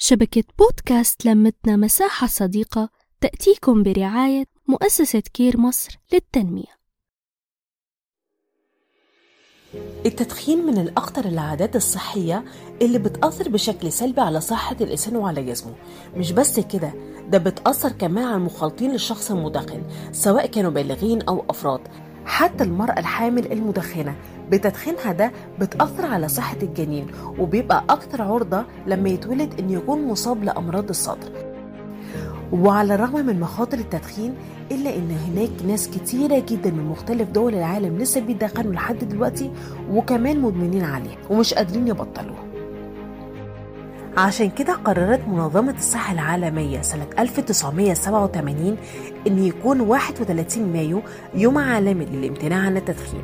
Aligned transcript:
شبكة 0.00 0.44
بودكاست 0.58 1.24
لمتنا 1.26 1.76
مساحة 1.76 2.26
صديقة 2.26 2.88
تأتيكم 3.20 3.82
برعاية 3.82 4.44
مؤسسة 4.68 5.22
كير 5.34 5.56
مصر 5.60 5.98
للتنمية. 6.12 6.78
التدخين 10.06 10.66
من 10.66 10.78
الأخطر 10.78 11.24
العادات 11.24 11.76
الصحية 11.76 12.44
اللي 12.82 12.98
بتأثر 12.98 13.48
بشكل 13.48 13.92
سلبي 13.92 14.20
على 14.20 14.40
صحة 14.40 14.76
الإنسان 14.80 15.16
وعلى 15.16 15.44
جسمه. 15.44 15.74
مش 16.16 16.32
بس 16.32 16.60
كده 16.60 16.92
ده 17.28 17.38
بتأثر 17.38 17.92
كمان 17.92 18.24
على 18.24 18.36
المخالطين 18.36 18.92
للشخص 18.92 19.30
المدخن 19.30 19.82
سواء 20.12 20.46
كانوا 20.46 20.70
بالغين 20.70 21.22
أو 21.22 21.44
أفراد. 21.50 21.80
حتى 22.28 22.64
المرأة 22.64 22.98
الحامل 22.98 23.52
المدخنة. 23.52 24.14
بتدخينها 24.50 25.12
ده 25.12 25.32
بتأثر 25.60 26.06
على 26.06 26.28
صحة 26.28 26.56
الجنين 26.62 27.06
وبيبقى 27.38 27.84
أكثر 27.90 28.22
عرضة 28.22 28.64
لما 28.86 29.08
يتولد 29.08 29.54
إن 29.60 29.70
يكون 29.70 30.06
مصاب 30.08 30.44
لأمراض 30.44 30.88
الصدر. 30.88 31.32
وعلى 32.52 32.94
الرغم 32.94 33.26
من 33.26 33.40
مخاطر 33.40 33.78
التدخين 33.78 34.34
إلا 34.72 34.96
إن 34.96 35.10
هناك 35.10 35.50
ناس 35.68 35.88
كتيرة 35.88 36.38
جدا 36.48 36.70
من 36.70 36.84
مختلف 36.84 37.30
دول 37.30 37.54
العالم 37.54 37.98
لسه 37.98 38.20
بيدخنوا 38.20 38.72
لحد 38.72 38.98
دلوقتي 38.98 39.50
وكمان 39.90 40.40
مدمنين 40.40 40.84
عليه 40.84 41.16
ومش 41.30 41.54
قادرين 41.54 41.88
يبطلوه. 41.88 42.47
عشان 44.18 44.50
كده 44.50 44.72
قررت 44.74 45.20
منظمة 45.28 45.74
الصحة 45.78 46.12
العالمية 46.12 46.82
سنة 46.82 47.06
1987 47.18 48.76
إن 49.26 49.38
يكون 49.44 49.80
31 49.80 50.72
مايو 50.72 51.02
يوم 51.34 51.58
عالمي 51.58 52.04
للامتناع 52.04 52.58
عن 52.58 52.76
التدخين 52.76 53.22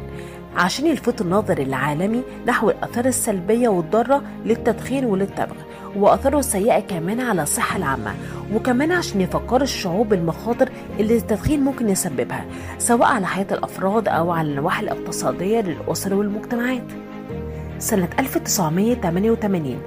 عشان 0.56 0.86
يلفت 0.86 1.20
النظر 1.20 1.58
العالمي 1.58 2.22
نحو 2.46 2.70
الآثار 2.70 3.04
السلبية 3.04 3.68
والضارة 3.68 4.22
للتدخين 4.44 5.04
وللتبغ 5.04 5.54
وآثاره 5.96 6.38
السيئة 6.38 6.80
كمان 6.80 7.20
على 7.20 7.42
الصحة 7.42 7.76
العامة 7.76 8.14
وكمان 8.54 8.92
عشان 8.92 9.20
يفكر 9.20 9.62
الشعوب 9.62 10.08
بالمخاطر 10.08 10.69
اللي 11.00 11.16
التدخين 11.16 11.60
ممكن 11.60 11.88
يسببها 11.88 12.44
سواء 12.78 13.08
على 13.08 13.26
حياة 13.26 13.47
الأفراد 13.52 14.08
أو 14.08 14.30
على 14.30 14.48
النواحي 14.50 14.82
الاقتصادية 14.82 15.60
للأسر 15.60 16.14
والمجتمعات. 16.14 16.82
سنة 17.78 18.08
1988 18.19 19.78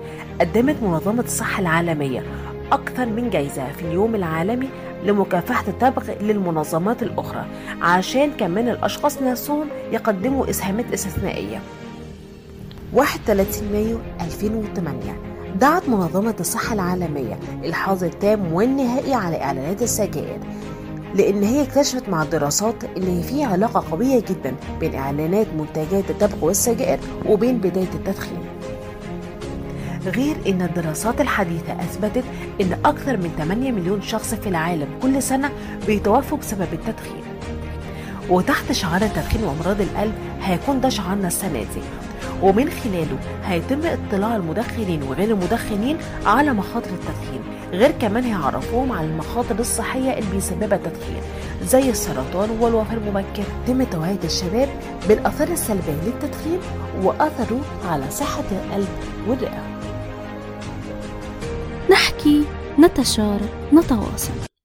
قدمت 0.41 0.75
منظمة 0.83 1.23
الصحة 1.23 1.59
العالمية 1.61 2.23
أكثر 2.71 3.05
من 3.05 3.29
جايزة 3.29 3.71
في 3.71 3.81
اليوم 3.81 4.15
العالمي 4.15 4.69
لمكافحة 5.05 5.63
التبغ 5.67 6.03
للمنظمات 6.21 7.03
الأخرى 7.03 7.45
عشان 7.81 8.31
كمان 8.31 8.69
الأشخاص 8.69 9.21
نفسهم 9.21 9.67
يقدموا 9.91 10.49
إسهامات 10.49 10.93
استثنائية. 10.93 11.59
31 12.93 13.71
مايو 13.71 13.97
2008 14.21 14.99
دعت 15.59 15.89
منظمة 15.89 16.35
الصحة 16.39 16.73
العالمية 16.73 17.39
الحظر 17.63 18.07
التام 18.07 18.53
والنهائي 18.53 19.13
على 19.13 19.41
إعلانات 19.43 19.81
السجائر 19.81 20.39
لأن 21.15 21.43
هي 21.43 21.61
اكتشفت 21.63 22.09
مع 22.09 22.23
الدراسات 22.23 22.83
اللي 22.83 23.23
في 23.23 23.43
علاقة 23.43 23.91
قوية 23.91 24.19
جدا 24.29 24.55
بين 24.79 24.95
إعلانات 24.95 25.47
منتجات 25.57 26.09
التبغ 26.09 26.45
والسجائر 26.45 26.99
وبين 27.25 27.57
بداية 27.57 27.89
التدخين. 27.93 28.37
غير 30.05 30.35
إن 30.47 30.61
الدراسات 30.61 31.21
الحديثة 31.21 31.73
أثبتت 31.73 32.23
إن 32.61 32.73
أكثر 32.85 33.17
من 33.17 33.31
8 33.37 33.71
مليون 33.71 34.01
شخص 34.01 34.33
في 34.33 34.49
العالم 34.49 34.87
كل 35.01 35.23
سنة 35.23 35.49
بيتوفوا 35.87 36.37
بسبب 36.37 36.67
التدخين. 36.73 37.23
وتحت 38.29 38.71
شعار 38.71 39.01
التدخين 39.01 39.43
وأمراض 39.43 39.81
القلب 39.81 40.13
هيكون 40.41 40.81
ده 40.81 40.89
شعارنا 40.89 41.27
السنة 41.27 41.59
دي. 41.59 41.81
ومن 42.41 42.69
خلاله 42.69 43.17
هيتم 43.43 43.79
اطلاع 43.85 44.35
المدخنين 44.35 45.03
وغير 45.03 45.31
المدخنين 45.31 45.97
على 46.25 46.53
مخاطر 46.53 46.89
التدخين 46.89 47.41
غير 47.71 47.91
كمان 47.91 48.23
هيعرفوهم 48.23 48.91
على 48.91 49.07
المخاطر 49.07 49.59
الصحية 49.59 50.17
اللي 50.17 50.31
بيسببها 50.33 50.77
التدخين 50.77 51.21
زي 51.63 51.89
السرطان 51.89 52.49
والوفاة 52.49 52.93
المبكرة 52.93 53.45
يتم 53.63 53.83
توعية 53.83 54.19
الشباب 54.23 54.69
بالآثار 55.09 55.47
السلبية 55.47 56.01
للتدخين 56.05 56.59
وأثره 57.03 57.59
على 57.89 58.11
صحة 58.11 58.43
القلب 58.51 58.87
والرئة. 59.27 59.63
نحكي 61.89 62.43
نتشارك 62.79 63.49
نتواصل. 63.73 64.56